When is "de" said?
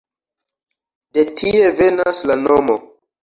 1.17-1.25